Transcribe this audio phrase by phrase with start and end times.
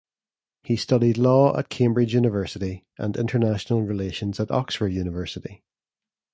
[0.63, 5.63] He studied Law at Cambridge University and International Relations at Oxford University.